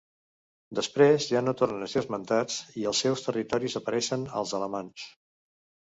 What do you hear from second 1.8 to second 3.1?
a ser esmentats i als